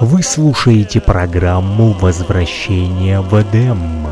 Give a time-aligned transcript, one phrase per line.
[0.00, 4.06] Вы слушаете программу «Возвращение в Эдем».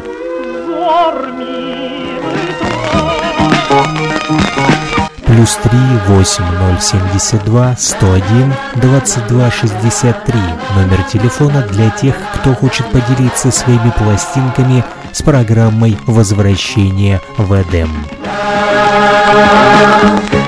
[5.27, 5.79] Плюс три
[6.09, 10.41] восемь ноль семьдесят два сто один двадцать два шестьдесят три.
[10.75, 17.91] Номер телефона для тех, кто хочет поделиться своими пластинками с программой «Возвращение в Эдем».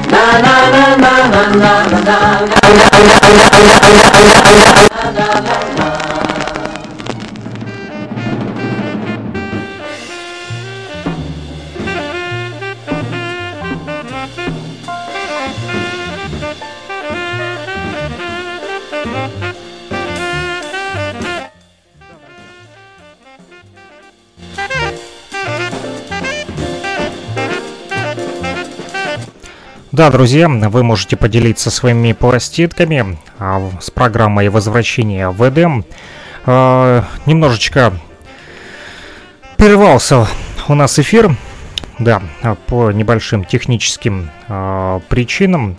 [0.09, 1.15] na na na na
[1.53, 2.17] na na na
[5.13, 5.66] la la la.
[29.97, 35.87] Да, друзья, вы можете поделиться своими пластинками а, с программой возвращения в Эдем.
[36.45, 37.95] А, немножечко
[39.57, 40.29] прервался
[40.69, 41.35] у нас эфир,
[41.99, 42.21] да,
[42.67, 45.79] по небольшим техническим а, причинам.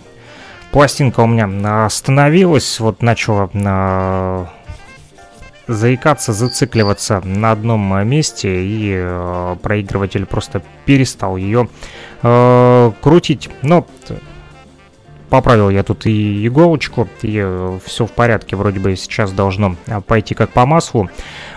[0.72, 3.52] Пластинка у меня остановилась, вот начала
[5.68, 11.70] заикаться, зацикливаться на одном месте, и проигрыватель просто перестал ее
[12.23, 13.50] э, крутить.
[13.62, 13.86] Но
[15.30, 20.02] поправил я тут и иголочку, и э, все в порядке, вроде бы сейчас должно э,
[20.02, 21.09] пойти как по маслу.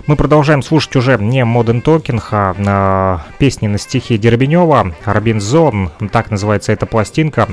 [0.06, 6.30] Мы продолжаем слушать уже не Modern Talking, а э, песни на стихи Дербенева, Робинзон, так
[6.30, 7.48] называется эта пластинка.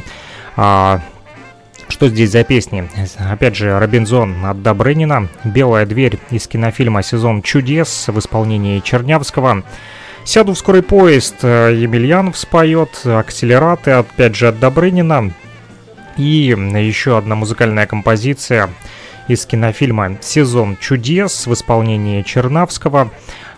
[0.55, 1.01] А,
[1.87, 2.89] что здесь за песни?
[3.17, 9.63] Опять же, Робинзон от Добрынина, Белая дверь из кинофильма «Сезон чудес» в исполнении Чернявского.
[10.27, 15.31] Сяду в скорый поезд, э, Емельянов споет, акселераты, опять же, от Добрынина.
[16.17, 18.69] И еще одна музыкальная композиция
[19.29, 23.09] из кинофильма «Сезон чудес» в исполнении Чернавского.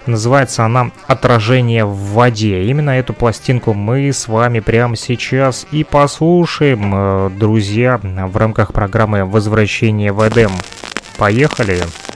[0.06, 2.64] Называется она «Отражение в воде».
[2.66, 9.26] Именно эту пластинку мы с вами прямо сейчас и послушаем, э, друзья, в рамках программы
[9.26, 10.52] «Возвращение в Эдем».
[11.18, 11.80] Поехали!
[11.80, 12.09] Поехали!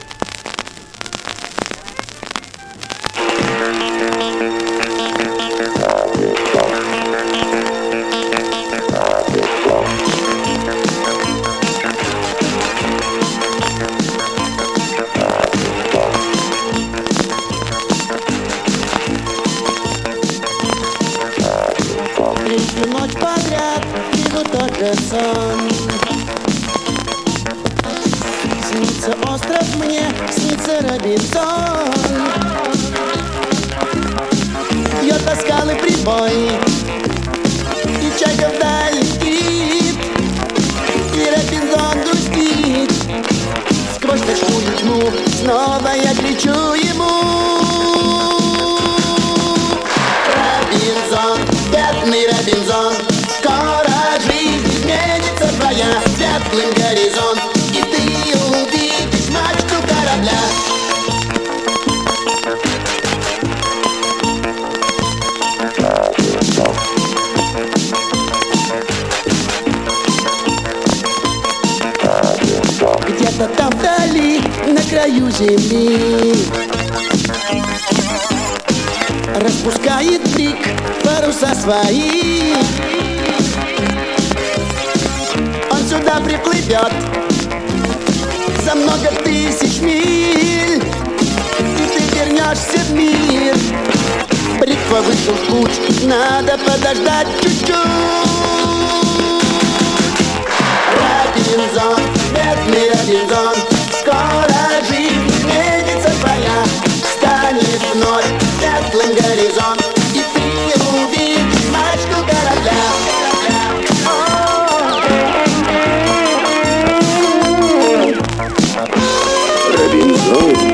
[120.24, 120.73] Шумит за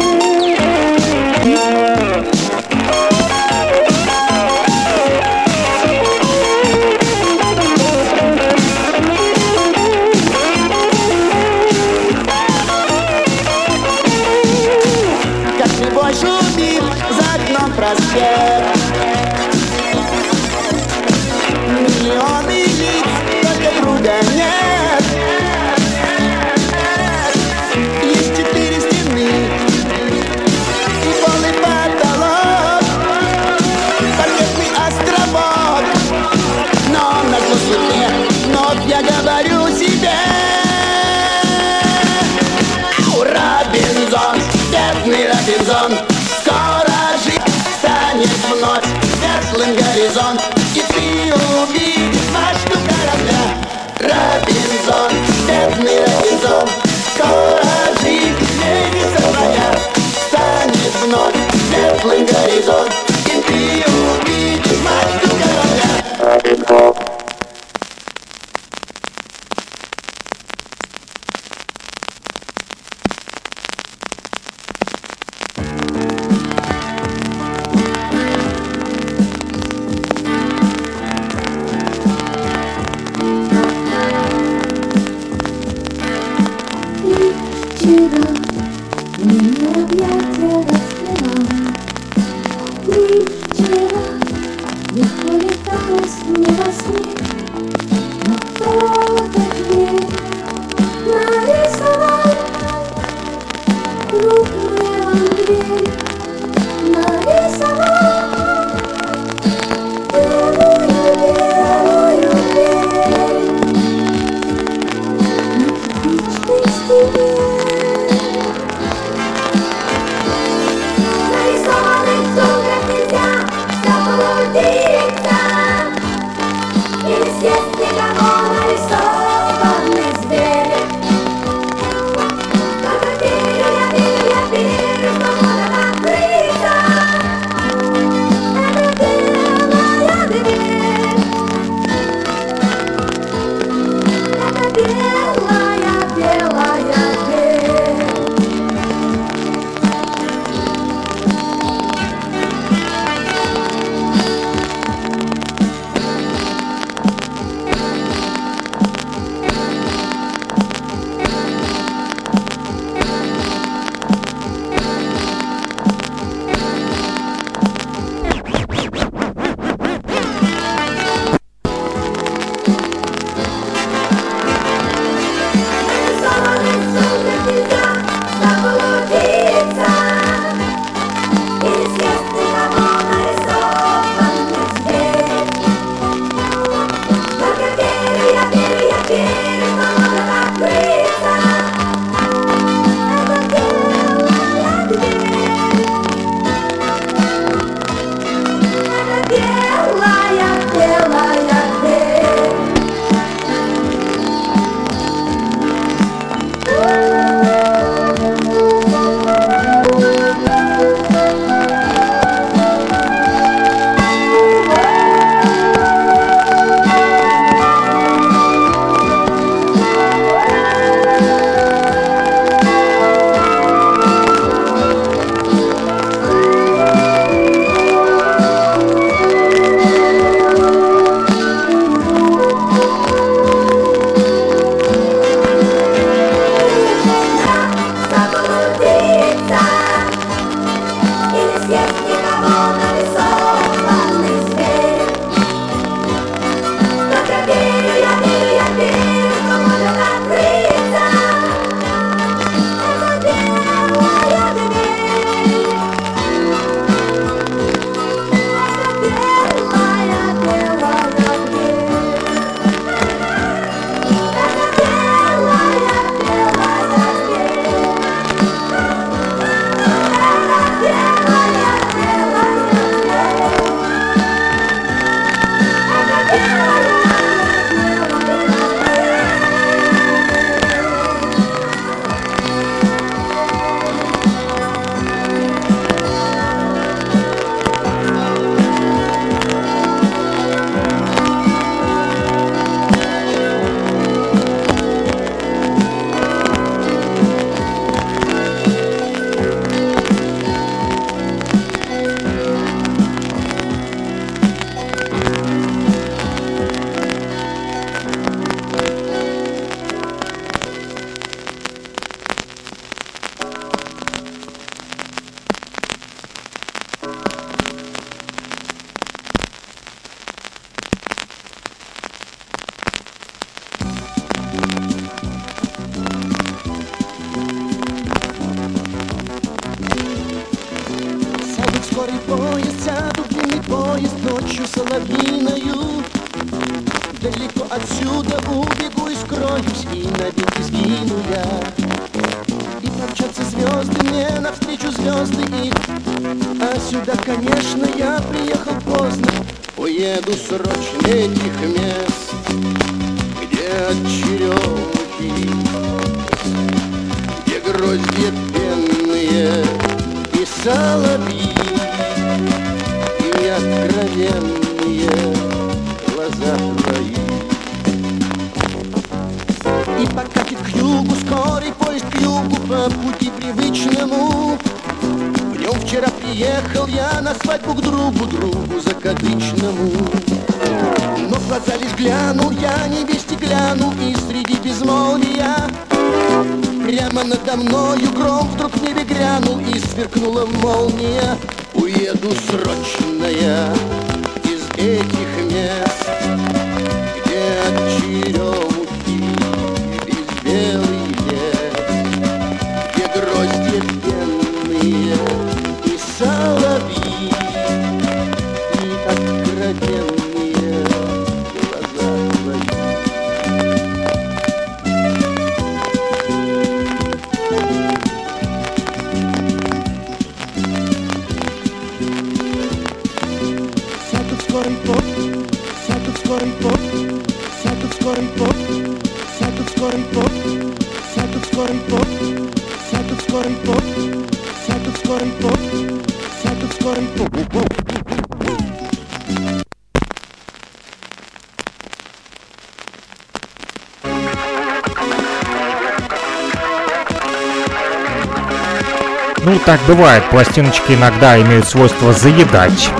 [449.70, 452.90] так бывает, пластиночки иногда имеют свойство заедать.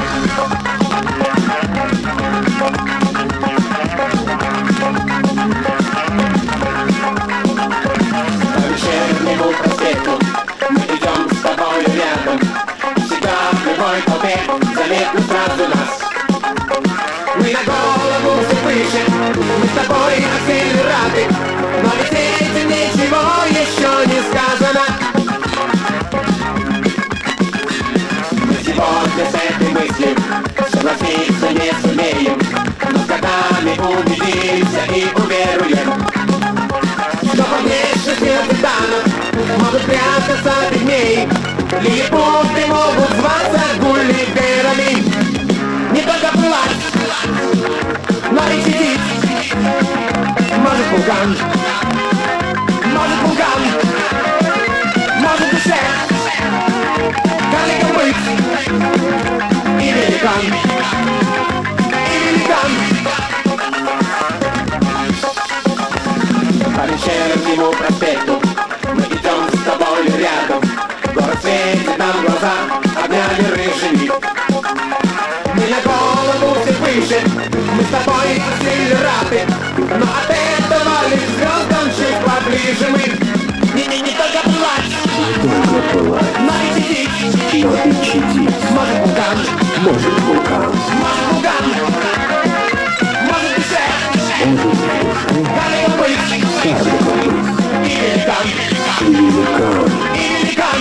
[77.80, 79.40] Мы с тобой акселераты
[79.78, 83.04] Но от этого лишь звездам чуть поближе мы
[83.74, 84.92] Не, не, не только плачь
[85.40, 89.38] Только плачь Но и чадить Но и чадить Может вулкан
[89.78, 90.68] Может вулкан
[91.00, 92.18] Может вулкан
[93.24, 93.84] Может душе
[94.44, 94.94] Может душе
[95.56, 96.20] Далеко быть
[96.62, 97.32] Далеко быть
[97.82, 98.46] И великан
[99.00, 99.74] И великан
[100.14, 100.78] И великан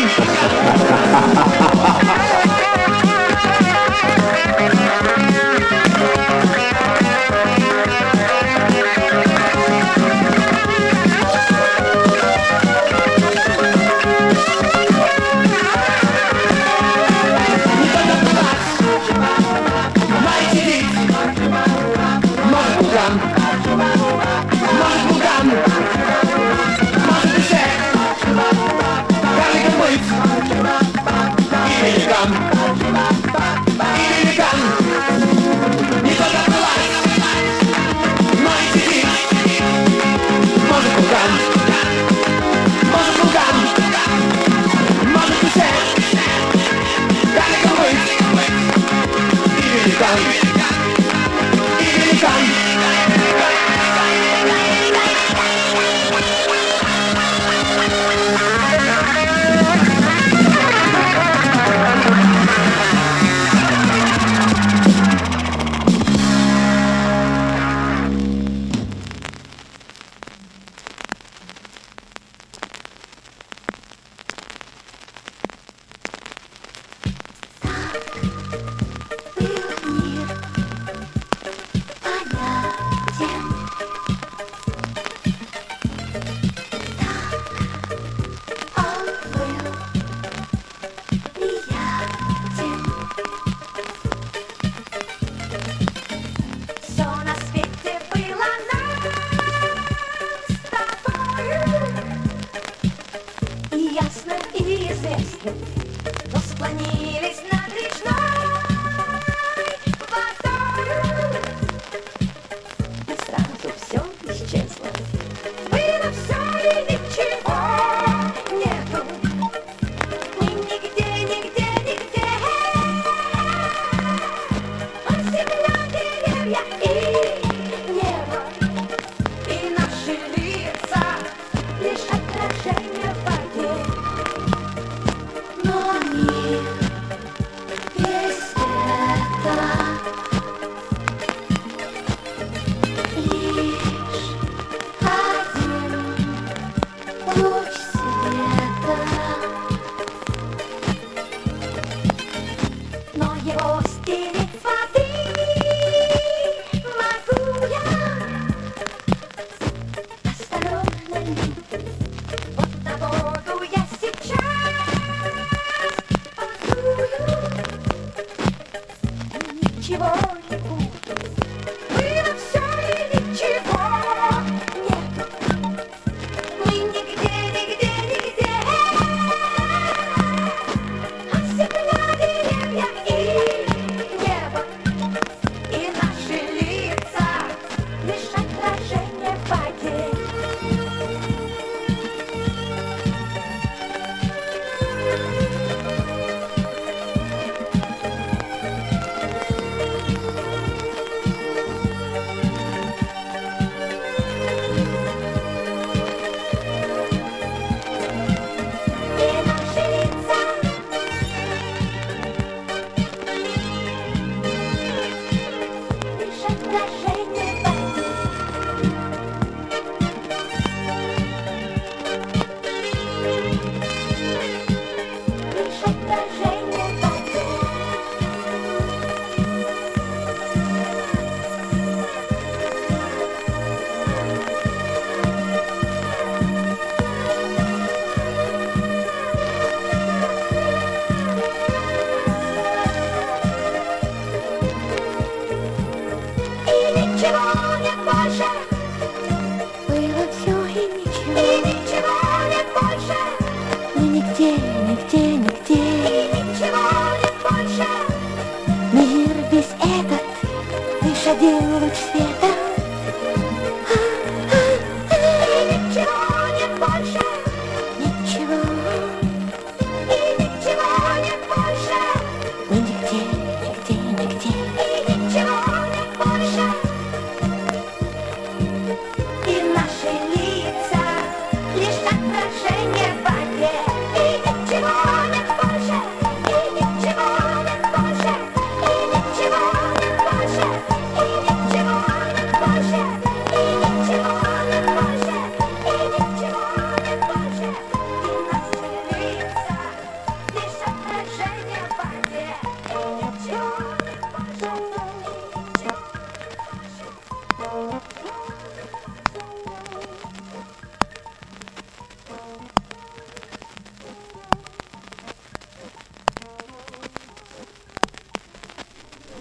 [106.34, 107.19] распланировать.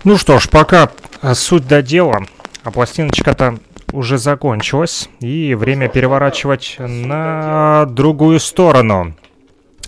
[0.09, 0.91] Ну что ж, пока
[1.21, 2.23] а, суть до дела,
[2.63, 3.59] а пластиночка-то
[3.93, 9.15] уже закончилась, и время переворачивать на другую сторону.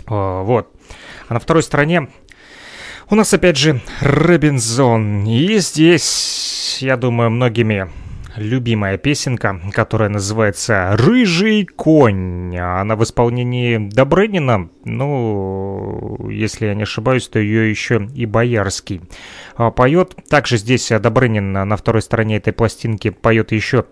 [0.05, 0.67] Вот.
[1.27, 2.07] А на второй стороне
[3.09, 5.25] у нас опять же Робинзон.
[5.25, 7.89] И здесь, я думаю, многими
[8.41, 12.57] любимая песенка, которая называется «Рыжий конь».
[12.57, 19.01] Она в исполнении Добрынина, ну, если я не ошибаюсь, то ее еще и Боярский
[19.55, 20.15] а, поет.
[20.29, 23.85] Также здесь Добрынин на второй стороне этой пластинки поет еще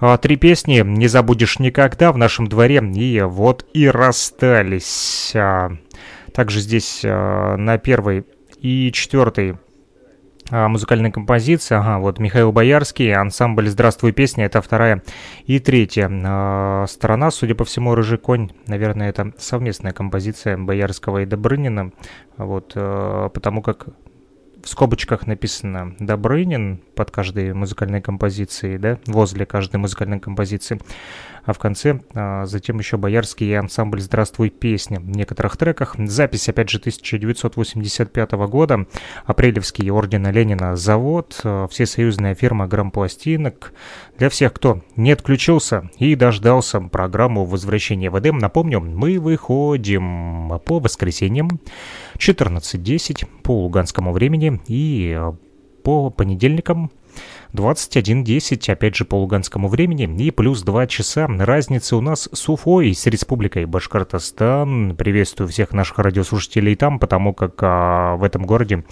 [0.00, 5.32] а, три песни «Не забудешь никогда» в нашем дворе и «Вот и расстались».
[5.34, 5.70] А,
[6.32, 8.24] также здесь на первой
[8.58, 9.56] и четвертой
[10.50, 11.78] музыкальная композиция.
[11.78, 15.02] Ага, вот Михаил Боярский, ансамбль «Здравствуй, песня»— это вторая
[15.46, 17.30] и третья э, сторона.
[17.30, 21.92] Судя по всему, «Рыжий конь», наверное, это совместная композиция Боярского и Добрынина.
[22.36, 23.86] Вот, э, потому как
[24.64, 30.80] в скобочках написано Добрынин под каждой музыкальной композицией, да, возле каждой музыкальной композиции
[31.44, 35.96] а в конце а, затем еще Боярский и ансамбль «Здравствуй, песня» в некоторых треках.
[35.98, 38.86] Запись, опять же, 1985 года.
[39.26, 43.72] Апрелевский ордена Ленина завод, а, всесоюзная фирма грампластинок.
[44.18, 50.78] Для всех, кто не отключился и дождался программу «Возвращение в Эдем», напомню, мы выходим по
[50.78, 51.60] воскресеньям
[52.16, 55.18] 14.10 по луганскому времени и
[55.82, 56.90] по понедельникам
[57.54, 62.92] 21.10, опять же по луганскому времени, и плюс 2 часа разницы у нас с Уфой,
[62.92, 64.96] с Республикой Башкортостан.
[64.96, 68.84] Приветствую всех наших радиослушателей там, потому как а, в этом городе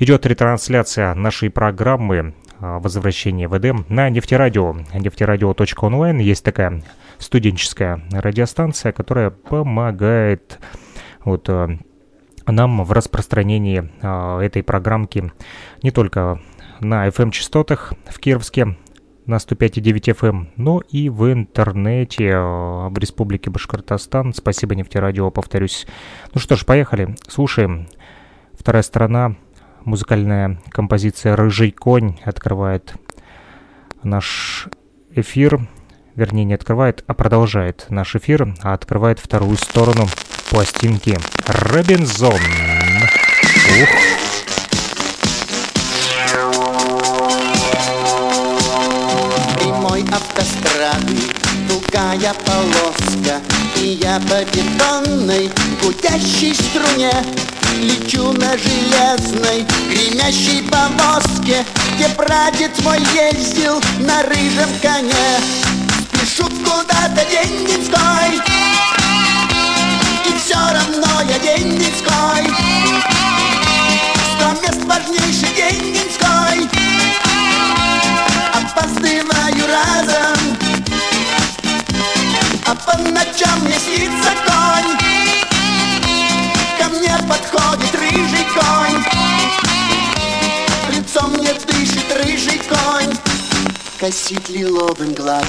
[0.00, 6.18] идет ретрансляция нашей программы а, «Возвращение в Эдем» на нефтерадио, нефтерадио.онлайн.
[6.18, 6.82] Есть такая
[7.18, 10.58] студенческая радиостанция, которая помогает
[11.24, 11.78] вот, а,
[12.46, 15.30] нам в распространении а, этой программки
[15.84, 16.40] не только
[16.80, 18.76] на FM-частотах в Кировске
[19.26, 22.38] на 105,9 FM, но и в интернете э,
[22.88, 24.34] в Республике Башкортостан.
[24.34, 25.86] Спасибо нефтерадио, повторюсь.
[26.34, 27.88] Ну что ж, поехали, слушаем.
[28.58, 29.36] Вторая сторона,
[29.84, 32.94] музыкальная композиция «Рыжий конь» открывает
[34.02, 34.68] наш
[35.14, 35.68] эфир.
[36.16, 40.06] Вернее, не открывает, а продолжает наш эфир, а открывает вторую сторону
[40.50, 41.16] пластинки
[41.46, 42.34] «Робинзон».
[43.82, 44.29] Ух!
[50.12, 51.16] Автострады.
[51.68, 53.40] Тугая полоска
[53.76, 55.50] И я по бетонной
[55.82, 57.12] гудящей струне
[57.78, 65.38] Лечу на железной гремящей повозке Где прадед мой ездил на рыжем коне.
[66.12, 68.40] Спешу куда-то день-деньской
[70.26, 72.52] И все равно я день-деньской
[74.34, 74.86] Сто мест
[94.00, 95.44] скосить лиловым глаз.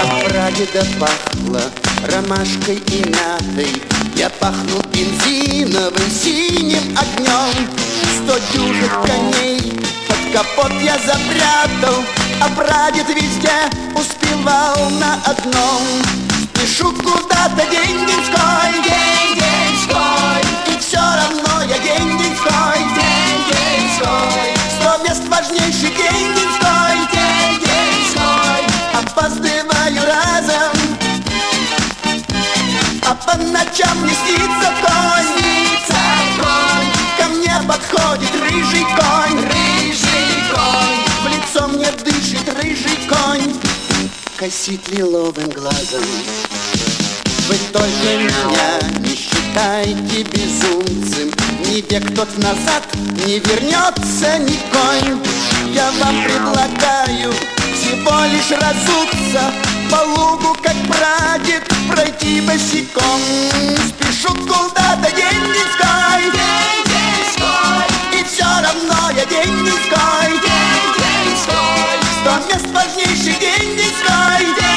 [0.00, 1.60] От прадеда пахло
[2.06, 3.82] ромашкой и мятой,
[4.14, 7.68] Я пахнул бензиновым синим огнем.
[8.14, 9.72] Сто дюжих коней
[10.06, 12.04] под капот я запрятал,
[12.40, 13.58] А прадед везде
[13.96, 15.82] успевал на одном.
[16.54, 23.03] Спешу куда-то день-деньской, день-деньской, И все равно я день-деньской,
[23.94, 24.54] день-деньской.
[24.80, 30.72] Сто мест важнейший день-деньской, день-деньской, Опаздываю разом,
[33.06, 36.02] а по ночам не снится конь, снится
[36.38, 36.90] конь.
[37.18, 41.00] Ко мне подходит рыжий конь, рыжий конь.
[41.22, 43.54] В лицо мне дышит рыжий конь,
[44.38, 46.04] косит лиловым глазом.
[47.48, 51.30] Вы только меня не Дайте безумцем,
[51.66, 52.82] не бег тот назад,
[53.24, 55.16] не вернется никой.
[55.72, 57.32] Я вам предлагаю
[57.72, 59.52] всего лишь разуться,
[59.92, 63.20] по лугу, как прадед, пройти босиком.
[63.88, 66.32] Спешу куда-то день низкой,
[68.12, 70.40] и все равно я день день низкой,
[72.20, 74.73] сто мест важнейший день низкой, день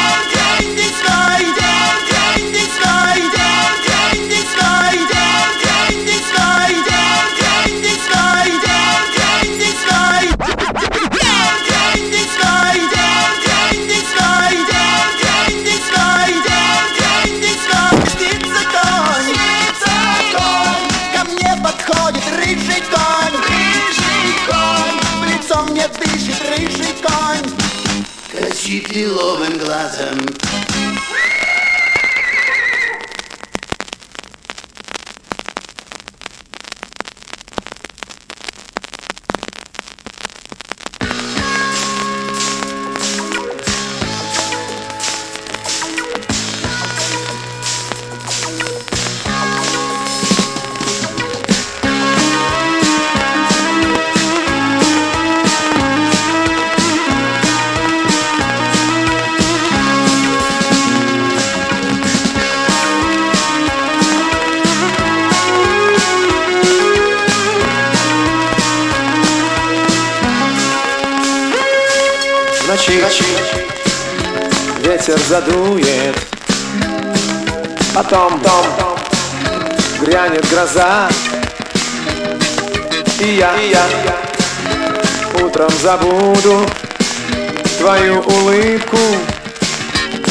[80.58, 81.08] гроза,
[83.20, 86.66] и я, и я утром забуду
[87.78, 88.98] твою улыбку,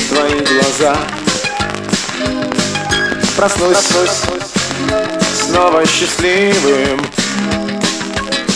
[0.09, 0.97] твои глаза.
[3.37, 3.77] Проснусь,
[5.45, 7.01] снова счастливым,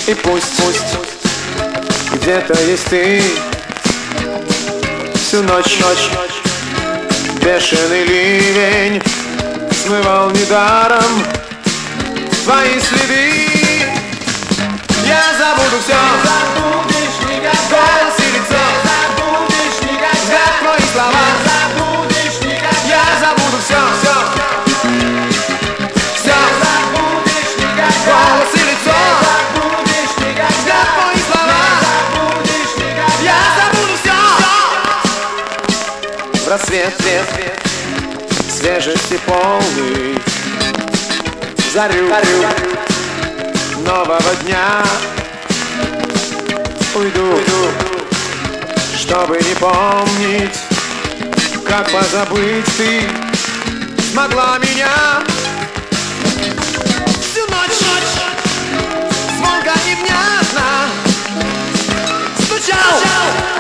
[0.09, 0.83] и пусть, пусть
[2.15, 3.23] где-то есть ты.
[5.15, 6.11] Всю ночь, ночь
[7.41, 9.01] Бешеный ливень
[9.85, 11.40] Смывал недаром
[12.51, 13.87] Твои следы.
[15.07, 17.55] Я забуду все Забудешь никогда.
[17.71, 20.11] Голос и лицо Забудешь никогда.
[20.19, 21.25] Взгляд твои слова.
[21.47, 22.75] Забудешь никогда.
[22.89, 24.17] Я забуду все, все
[26.17, 27.87] Все Забудешь никогда.
[28.11, 28.99] Голос и лицо.
[29.23, 30.51] Забудешь никогда.
[30.59, 31.63] Взгляд твои слова.
[31.87, 33.15] Забудешь никогда.
[33.23, 34.19] Я забуду все
[36.43, 37.29] В рассвет, свет,
[38.51, 40.10] свежести полный
[41.73, 42.09] Зарю,
[43.87, 44.83] нового дня.
[46.97, 47.69] Уйду, уйду,
[48.99, 50.59] чтобы не помнить
[51.65, 53.03] Как позабыть ты
[54.11, 55.23] смогла меня.
[57.21, 58.11] Всю ночь, ночь
[59.37, 60.89] звонко и внятно
[62.47, 63.60] Стучал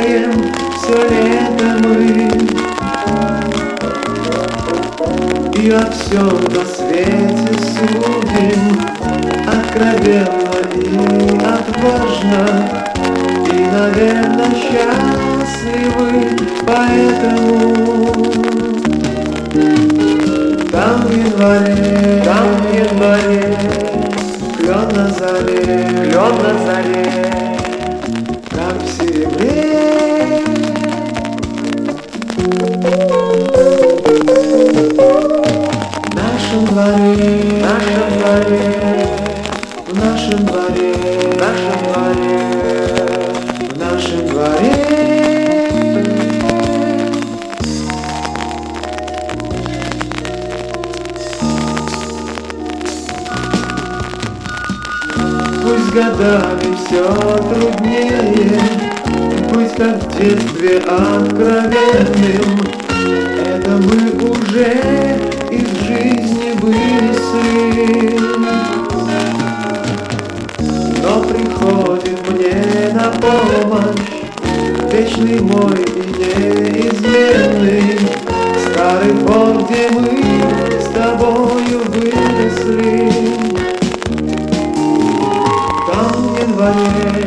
[0.00, 0.32] бегаем
[0.76, 2.30] все лето мы.
[5.54, 8.62] И о всем на свете судим
[9.46, 10.86] Откровенно и
[11.44, 12.44] отважно.
[13.46, 16.10] И, наверное, счастливы
[16.66, 18.14] поэтому
[20.70, 23.56] там в январе, там в январе
[24.56, 27.49] Клен на заре, клен на заре
[37.90, 38.60] нашем дворе
[39.86, 42.38] В нашем дворе, в нашем дворе
[43.68, 44.74] В нашем дворе.
[55.62, 57.04] Пусть годами все
[57.54, 58.60] труднее
[59.52, 62.50] Быть как в детстве откровенным.
[63.44, 63.98] Это мы
[64.30, 65.19] уже
[67.32, 68.18] вынесли
[71.02, 74.20] Но приходит мне на помощь
[74.92, 77.98] Вечный мой и неизменный.
[78.70, 80.06] Старый двор, где мы
[80.80, 83.12] с тобою выросли.
[85.86, 87.19] Там в январе,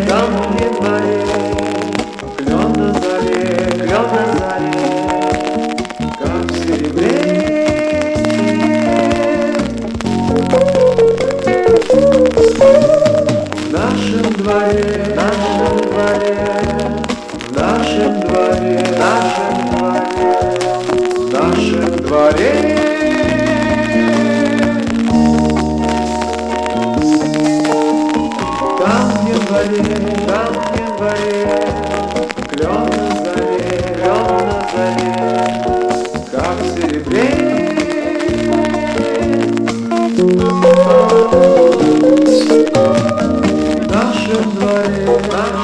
[44.34, 45.63] Hare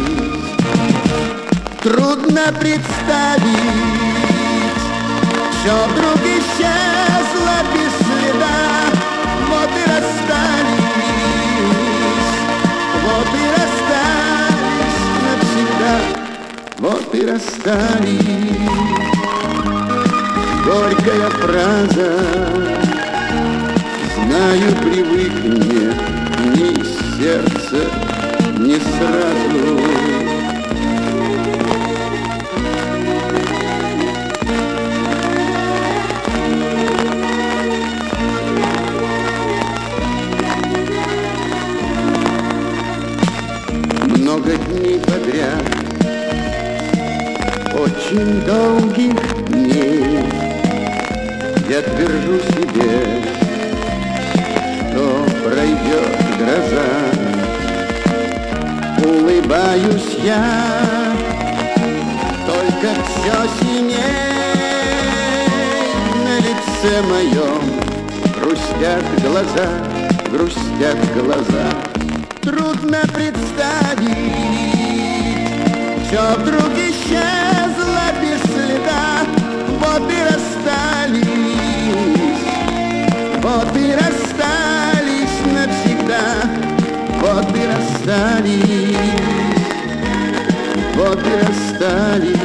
[1.81, 3.47] Трудно представить
[5.51, 8.59] Все вдруг исчезло без следа
[9.49, 10.87] Вот и расстались
[13.03, 13.87] Вот и расстались
[15.23, 15.95] навсегда.
[16.79, 18.37] Вот и расстались.
[20.63, 22.11] Горькая фраза.
[24.15, 25.95] Знаю, привыкнет
[26.55, 27.81] не из сердца,
[28.67, 29.77] не сразу
[44.17, 45.63] много дней подряд,
[47.73, 50.19] очень долгих дней.
[51.69, 53.26] Я твержу себе,
[59.47, 61.15] Улыбаюсь я,
[62.45, 63.95] только все синей
[66.25, 67.63] на лице моем.
[68.35, 69.69] Грустят глаза,
[70.29, 71.67] грустят глаза.
[72.41, 74.11] Трудно представить,
[76.09, 76.76] все вдруг
[88.07, 88.95] и расстались,
[90.95, 92.39] вот и расстались,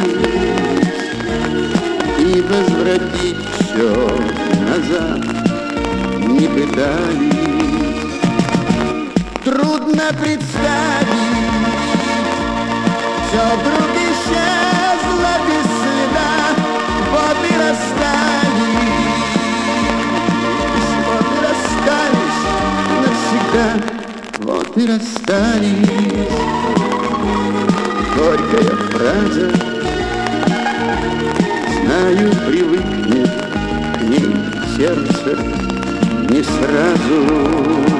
[2.18, 3.92] и возвратить все
[4.66, 5.20] назад
[6.18, 7.42] не пытались.
[9.44, 11.30] Трудно представить,
[13.28, 16.34] все вдруг исчезло без следа,
[17.12, 18.72] вот и расстались,
[21.06, 22.21] вот и расстались
[24.76, 25.88] и расстались.
[28.16, 29.50] Горькая фраза,
[31.82, 33.30] знаю, привыкнет
[33.98, 34.34] к ней
[34.76, 35.36] сердце
[36.30, 37.91] не сразу.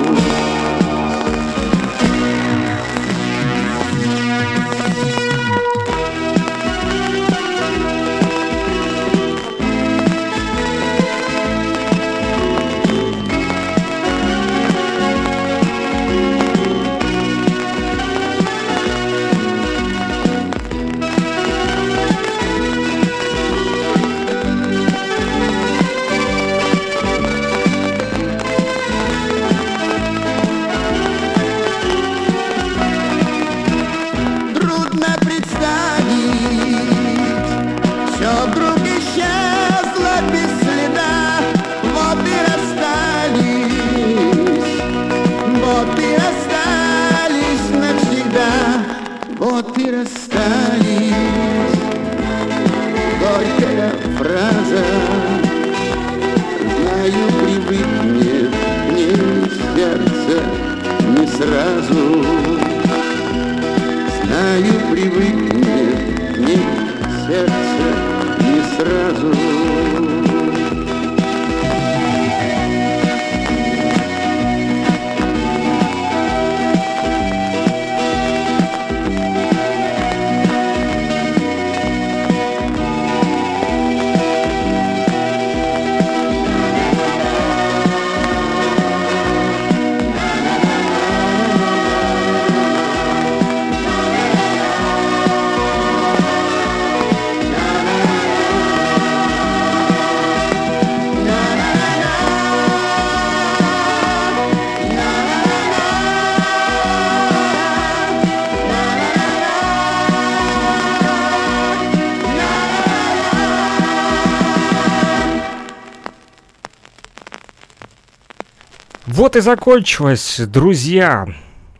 [119.32, 121.26] Вот и закончилась, друзья,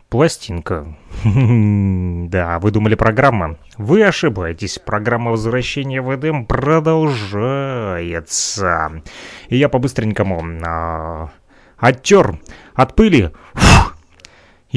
[0.09, 0.97] пластинка.
[1.23, 3.59] Да, вы думали программа?
[3.77, 4.79] Вы ошибаетесь.
[4.79, 9.03] Программа возвращения в Эдем продолжается.
[9.49, 11.29] И я по-быстренькому а,
[11.77, 12.39] оттер
[12.73, 13.29] от пыли.
[13.53, 13.92] Фух,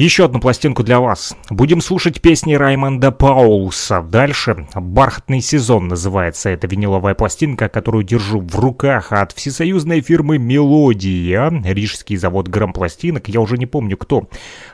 [0.03, 1.35] еще одну пластинку для вас.
[1.49, 4.03] Будем слушать песни Раймонда Паулса.
[4.03, 11.49] Дальше «Бархатный сезон» называется эта виниловая пластинка, которую держу в руках от всесоюзной фирмы «Мелодия».
[11.65, 13.27] Рижский завод грампластинок.
[13.27, 14.29] Я уже не помню, кто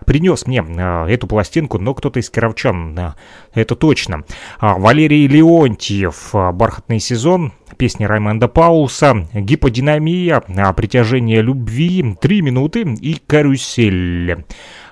[0.06, 3.14] принес мне э, эту пластинку, но кто-то из кировчан, э,
[3.54, 4.26] это точно.
[4.60, 7.54] А, Валерий Леонтьев «Бархатный сезон».
[7.78, 10.42] Песни Раймонда Паулса, гиподинамия,
[10.76, 14.46] притяжение любви, три минуты и карусель.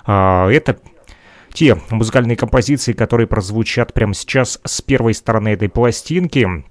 [0.04, 0.78] А, это
[1.52, 6.64] те музыкальные композиции, которые прозвучат прямо сейчас с первой стороны этой пластинки.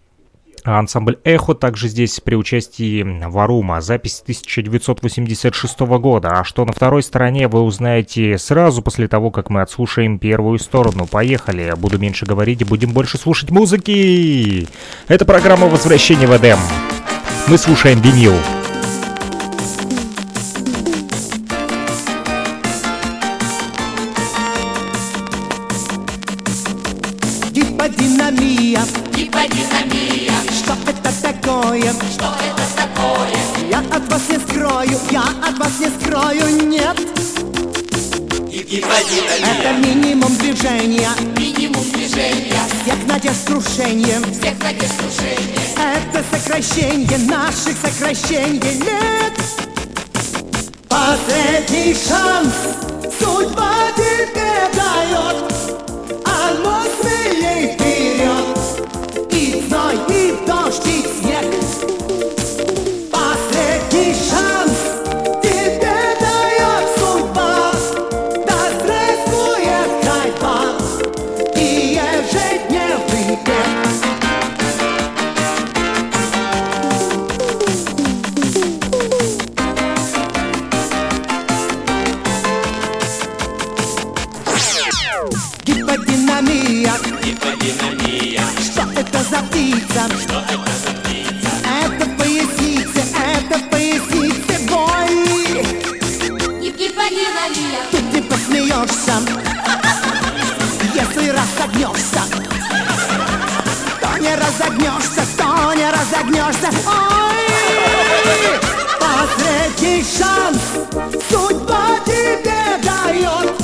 [0.63, 3.81] Ансамбль «Эхо» также здесь при участии Варума.
[3.81, 6.39] Запись 1986 года.
[6.39, 11.07] А что на второй стороне, вы узнаете сразу после того, как мы отслушаем первую сторону.
[11.07, 11.73] Поехали.
[11.75, 14.67] Буду меньше говорить и будем больше слушать музыки.
[15.07, 16.59] Это программа «Возвращение в Эдем».
[17.47, 18.35] Мы слушаем винил.
[38.73, 41.09] Это минимум движения.
[41.37, 42.55] Минимум движения.
[42.81, 44.23] Всех надежд крушением.
[44.31, 45.59] Всех надежд крушением.
[45.75, 49.33] Это сокращение наших сокращений лет.
[50.87, 52.53] Последний шанс
[53.19, 55.51] судьба тебе дает.
[56.23, 59.97] А ну смелей вперед И зной,
[89.91, 90.09] птица?
[90.21, 91.49] Что это за птица?
[91.83, 95.63] Это поясница, это поясница бой.
[96.61, 97.81] Гиподинамия.
[97.91, 99.13] Тут ты посмеешься,
[100.95, 102.21] если разогнешься.
[104.01, 106.69] То не разогнешься, то не разогнешься.
[106.87, 107.41] Ой!
[108.99, 110.59] Последний шанс
[111.29, 113.61] судьба тебе дает.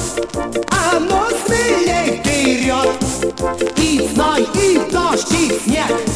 [0.71, 0.99] А
[1.45, 2.89] смелей вперед
[3.77, 6.06] И зной, и дождь, и снег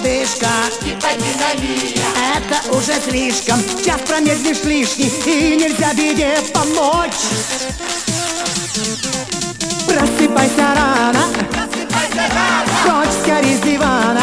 [0.00, 0.48] Одышка
[0.82, 1.94] Гиподинамия.
[2.34, 3.60] Это уже слишком.
[3.84, 7.12] Час промедлишь лишний И нельзя беде помочь.
[9.86, 11.24] Просыпайся рано.
[12.82, 14.22] Прочь скорее с дивана.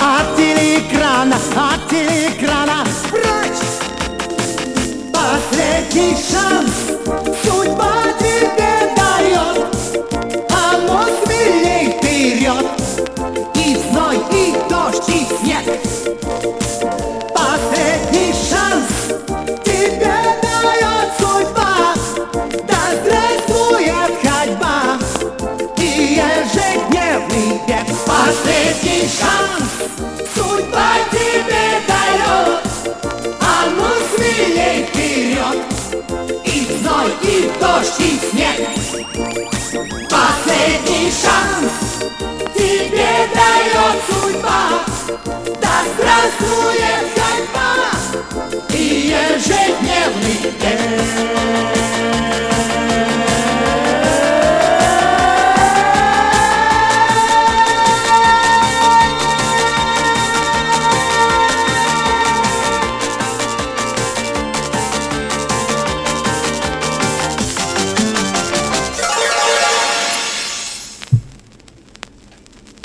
[0.00, 3.68] От телеэкрана От телеэкрана Прочь!
[5.12, 6.97] Последний шанс
[15.08, 15.64] и снег
[17.34, 18.88] Последний шанс
[19.64, 21.94] тебе дает судьба
[22.66, 24.98] Да здравствует ходьба
[25.78, 29.68] И ежедневный бег Последний шанс
[30.34, 32.62] судьба тебе дает
[33.40, 35.58] А ну смелей вперед
[36.44, 38.68] И зной, и дождь, и снег
[40.10, 41.72] Последний шанс
[42.54, 44.77] тебе дает судьба
[46.18, 50.52] Да здравствует ходьба И ежедневный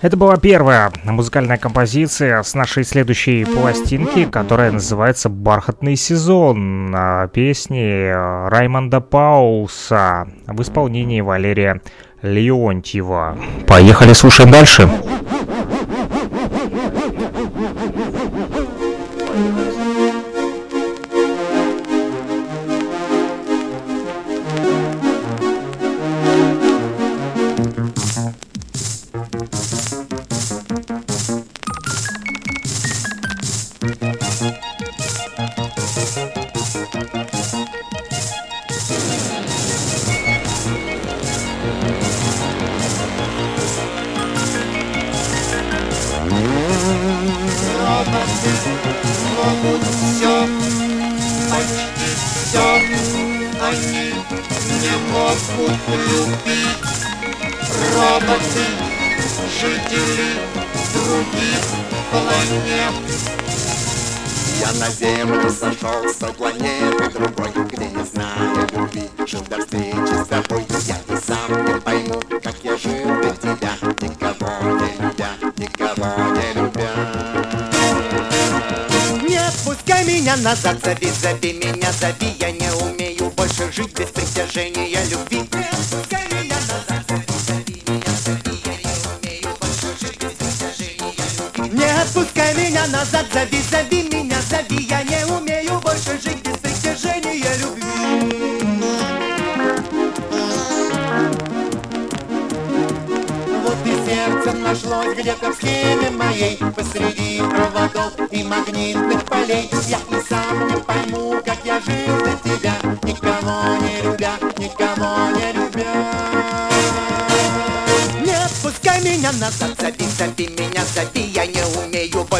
[0.03, 6.93] Это была первая музыкальная композиция с нашей следующей пластинки, которая называется «Бархатный сезон».
[7.31, 8.11] Песни
[8.49, 11.79] Раймонда Пауса в исполнении Валерия
[12.21, 13.37] Леонтьева.
[13.65, 14.89] Поехали, слушаем дальше.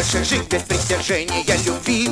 [0.04, 2.10] Больше жить без притяжения любви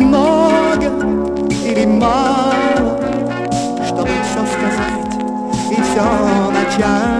[0.00, 0.86] много
[1.64, 2.98] или мало,
[3.86, 5.14] чтобы все сказать
[5.70, 7.19] и все начать.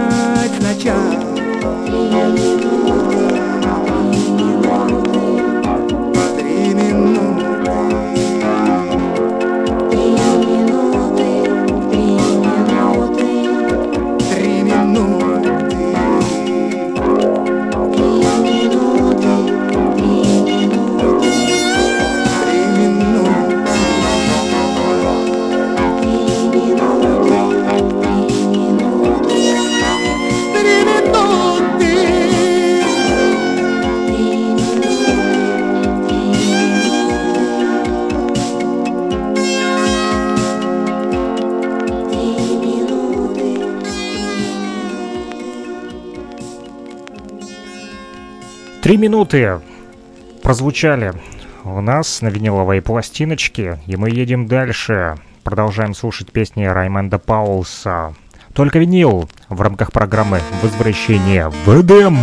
[49.01, 49.59] минуты
[50.43, 51.13] прозвучали
[51.63, 55.17] у нас на виниловой пластиночке, и мы едем дальше.
[55.43, 58.13] Продолжаем слушать песни Раймонда Паулса.
[58.53, 62.17] Только винил в рамках программы «Возвращение в Эдем».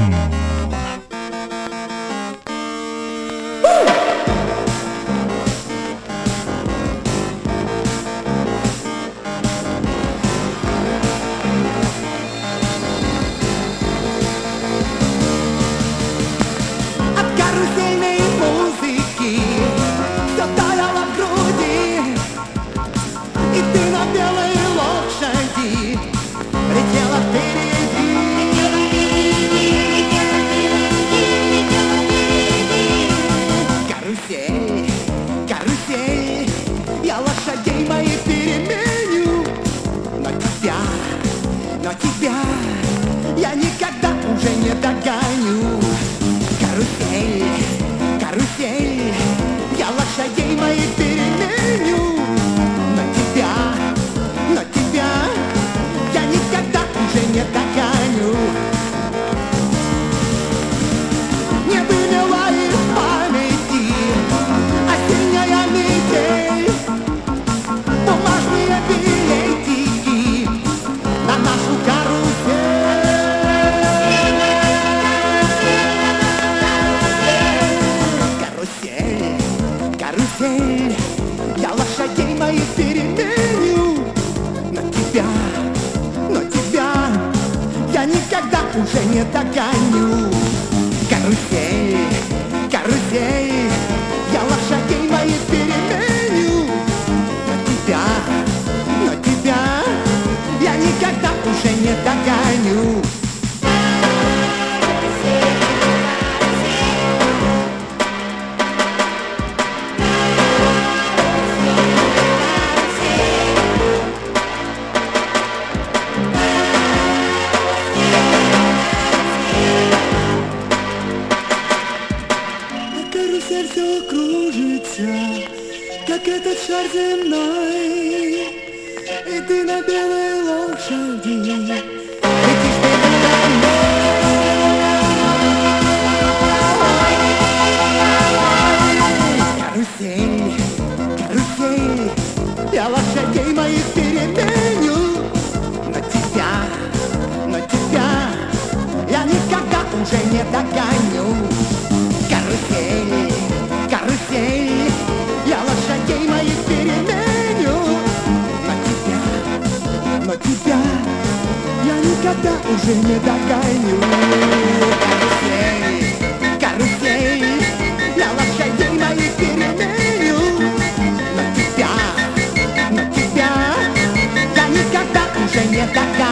[44.81, 45.28] da got.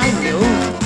[0.06, 0.38] Догоню.
[0.38, 0.85] Карусель!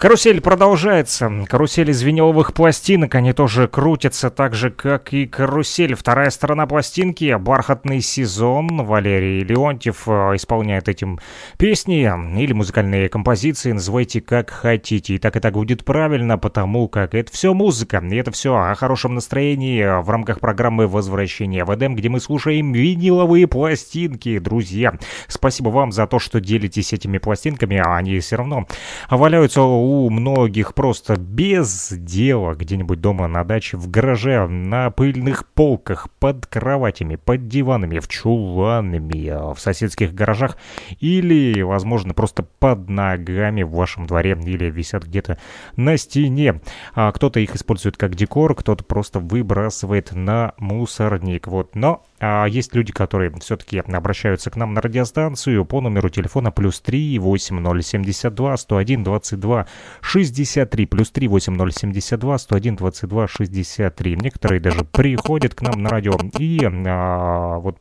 [0.00, 1.30] Карусель продолжается.
[1.46, 5.94] Карусель из виниловых пластинок, они тоже крутятся так же, как и карусель.
[5.94, 8.86] Вторая сторона пластинки «Бархатный сезон».
[8.86, 11.18] Валерий Леонтьев э, исполняет этим
[11.58, 12.10] песни
[12.42, 15.16] или музыкальные композиции, называйте как хотите.
[15.16, 18.02] И так и так будет правильно, потому как это все музыка.
[18.02, 22.72] И это все о хорошем настроении в рамках программы «Возвращение в Эдем», где мы слушаем
[22.72, 24.94] виниловые пластинки, друзья.
[25.28, 28.66] Спасибо вам за то, что делитесь этими пластинками, они все равно
[29.10, 29.60] валяются
[29.90, 36.46] у многих просто без дела где-нибудь дома на даче, в гараже, на пыльных полках, под
[36.46, 40.58] кроватями, под диванами, в чуланами, а, в соседских гаражах
[41.00, 45.38] или, возможно, просто под ногами в вашем дворе или висят где-то
[45.74, 46.60] на стене.
[46.94, 51.48] А кто-то их использует как декор, кто-то просто выбрасывает на мусорник.
[51.48, 51.74] Вот.
[51.74, 57.18] Но есть люди, которые все-таки обращаются к нам на радиостанцию по номеру телефона плюс 3
[57.18, 59.66] 8072 101 22
[60.00, 64.16] 63 плюс 3 8072 101 22 63.
[64.16, 67.78] Некоторые даже приходят к нам на радио и а, вот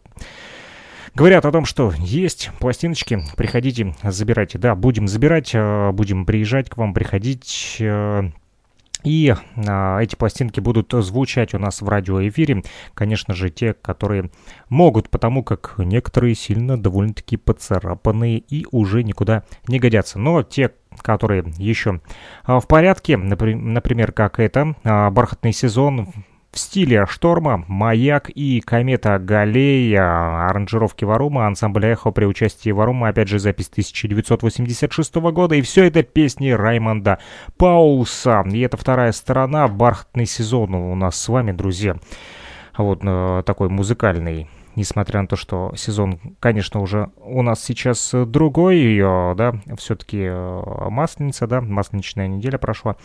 [1.16, 4.58] Говорят о том, что есть пластиночки, приходите, забирайте.
[4.58, 7.78] Да, будем забирать, а, будем приезжать к вам, приходить.
[9.04, 9.34] И
[9.68, 12.64] а, эти пластинки будут звучать у нас в радиоэфире.
[12.94, 14.30] Конечно же, те, которые
[14.68, 20.20] могут, потому как некоторые сильно довольно-таки поцарапанные и уже никуда не годятся.
[20.20, 20.72] Но те,
[21.02, 22.02] которые еще
[22.44, 26.10] а, в порядке, напри- например, как это, а, «Бархатный сезон»,
[26.52, 33.28] в стиле «Шторма», «Маяк» и «Комета Галея», аранжировки Варума, ансамбль «Эхо» при участии Варума, опять
[33.28, 37.20] же, запись 1986 года, и все это песни Раймонда
[37.58, 38.44] Паулса.
[38.52, 41.98] И это вторая сторона, «Бархатный сезон» у нас с вами, друзья.
[42.78, 48.98] Вот э, такой музыкальный несмотря на то, что сезон, конечно, уже у нас сейчас другой,
[48.98, 52.96] э, да, все-таки э, масленица, да, масленичная неделя прошла,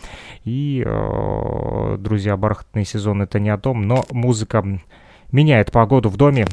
[0.43, 4.63] и, э, друзья, бархатный сезон это не о том, но музыка
[5.31, 6.47] меняет погоду в доме,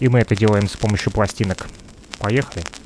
[0.00, 1.66] и мы это делаем с помощью пластинок.
[2.18, 2.64] Поехали.
[2.64, 2.85] А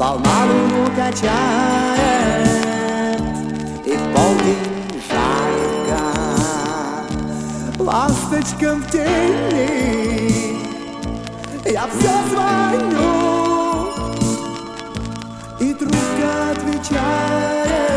[0.00, 2.40] Волна луну качает
[3.84, 6.00] И в полдень жарко.
[7.78, 10.56] Ласточкам в тени
[11.66, 13.12] Я все звоню
[15.60, 17.92] И трубка отвечает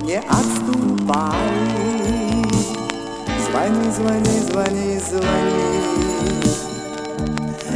[0.00, 1.58] Не отступай
[3.44, 5.68] Звони, звони, звони, звони.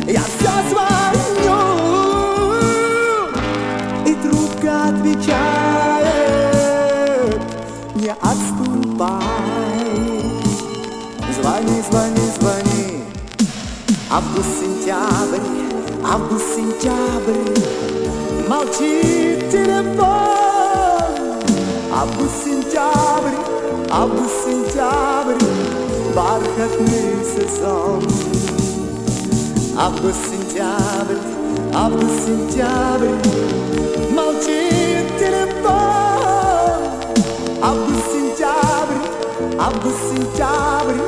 [0.07, 1.01] Я все звоню
[14.12, 15.39] Август, сентябрь,
[16.03, 17.43] август, сентябрь
[18.47, 20.08] Молчит телефон
[21.93, 23.38] Август, сентябрь,
[23.89, 25.43] август, сентябрь
[26.16, 28.03] Бархатный сезон
[29.78, 31.22] Август, сентябрь,
[31.74, 33.16] август, сентябрь
[34.12, 35.78] Молчит телефон
[37.62, 39.03] Август, сентябрь,
[39.60, 41.01] август, сентябрь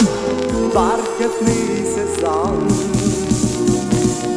[0.73, 2.92] Бархатный сезон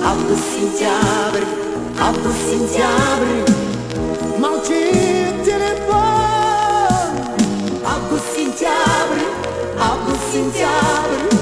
[0.05, 1.47] Август, сентябрь,
[2.01, 3.43] август, сентябрь
[4.39, 6.91] Молчит телефон
[7.85, 9.25] Август, сентябрь,
[9.81, 11.37] август, сентябрь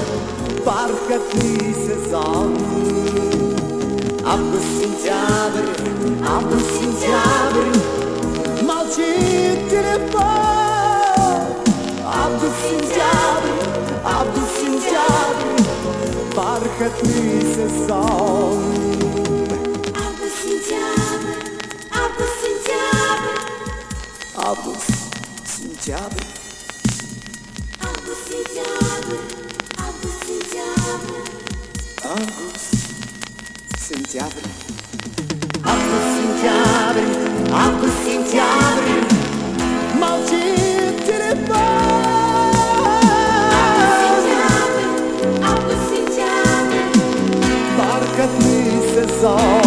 [0.65, 2.57] Бархатный сезон
[4.25, 5.69] Август, сентябрь,
[6.27, 6.84] август, сентябрь
[16.75, 18.59] Бархатный сезон
[19.95, 21.47] Август, сентябрь,
[21.95, 23.39] август, сентябрь,
[24.35, 24.89] Август,
[25.47, 26.27] сентябрь
[27.79, 29.21] август, сентябрь,
[29.77, 31.23] август, сентябрь.
[32.03, 32.69] Август,
[33.79, 34.64] сентябрь
[49.26, 49.65] сезон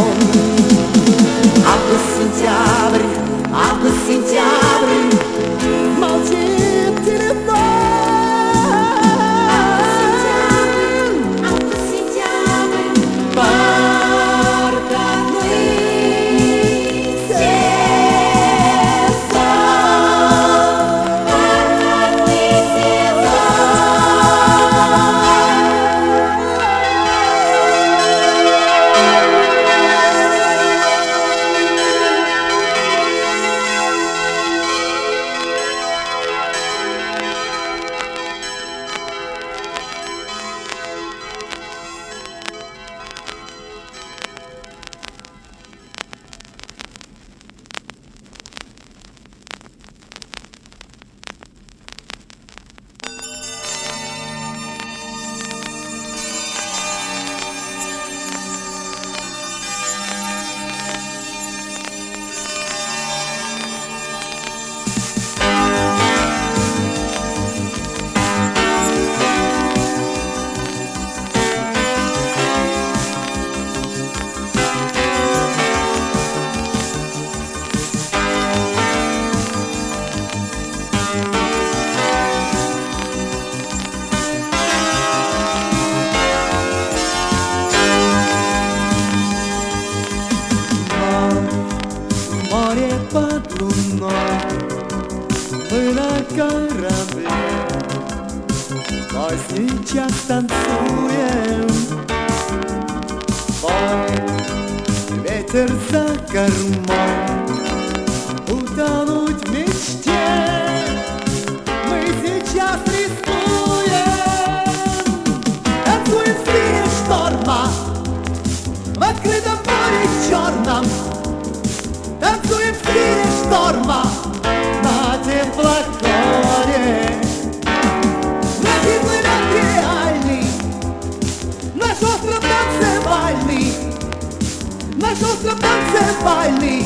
[135.04, 136.86] остров танцевальный,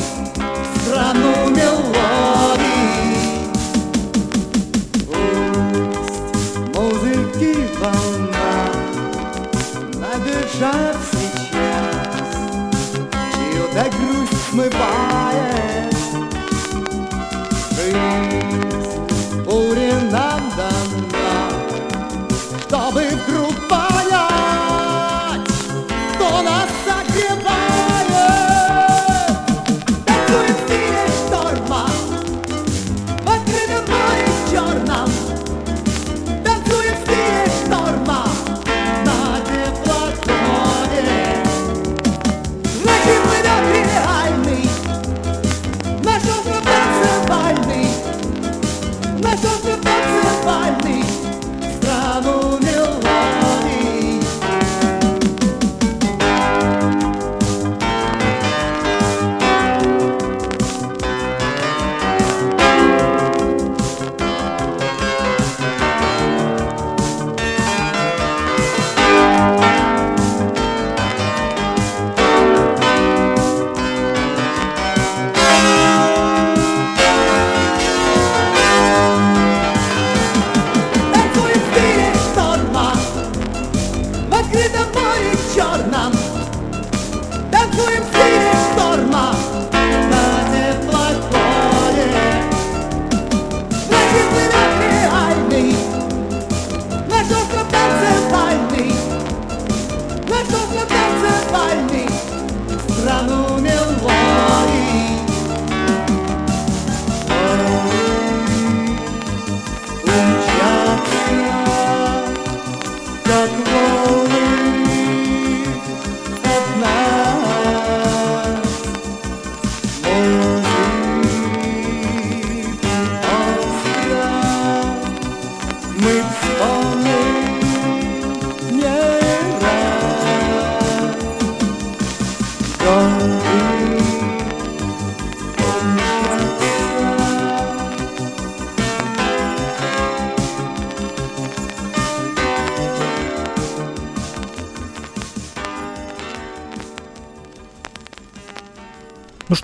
[0.84, 2.64] страну мелодий.
[5.06, 8.50] Пусть музыки волна
[9.94, 12.36] набежат сейчас,
[13.34, 15.53] чью-то грусть смывает.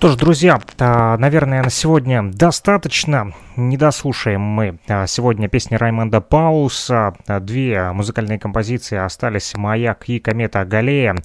[0.01, 3.35] Что ж, друзья, а, наверное, на сегодня достаточно.
[3.56, 7.14] Не дослушаем мы а, сегодня песни Раймонда Пауса.
[7.27, 11.16] А, Две музыкальные композиции остались «Маяк» и «Комета Галея».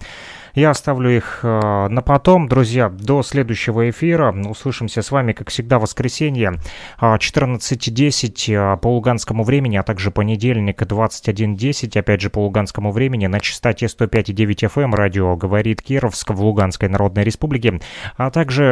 [0.56, 4.32] Я оставлю их э, на потом, друзья, до следующего эфира.
[4.32, 6.54] Услышимся с вами, как всегда, в воскресенье
[7.02, 13.28] э, 14.10 э, по луганскому времени, а также понедельник 21.10, опять же по луганскому времени,
[13.28, 17.82] на частоте 105.9 FM радио «Говорит Кировск» в Луганской Народной Республике.
[18.16, 18.64] А также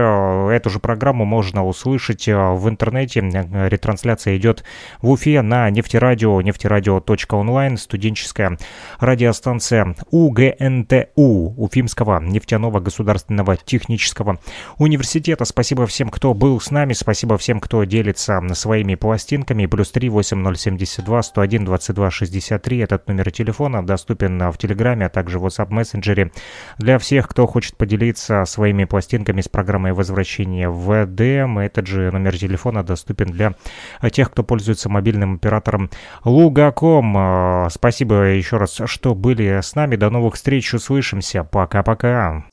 [0.53, 3.21] эту же программу можно услышать в интернете.
[3.53, 4.63] Ретрансляция идет
[5.01, 8.57] в Уфе на нефтерадио, нефтерадио.онлайн, студенческая
[8.99, 14.39] радиостанция УГНТУ, Уфимского нефтяного государственного технического
[14.77, 15.45] университета.
[15.45, 19.65] Спасибо всем, кто был с нами, спасибо всем, кто делится своими пластинками.
[19.65, 22.77] Плюс 3 8072 101 22 63.
[22.79, 26.31] Этот номер телефона доступен в Телеграме, а также в WhatsApp мессенджере.
[26.77, 32.37] Для всех, кто хочет поделиться своими пластинками с программой возвращения в ДМ, этот же номер
[32.37, 33.55] телефона доступен для
[34.11, 35.89] тех, кто пользуется мобильным оператором
[36.23, 37.15] Лугаком.
[37.17, 39.95] Э, Спасибо еще раз, что были с нами.
[39.95, 41.43] До новых встреч, услышимся.
[41.43, 42.45] Пока-пока.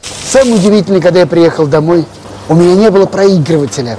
[0.00, 2.04] Самое удивительное, когда я приехал домой,
[2.48, 3.98] у меня не было проигрывателя.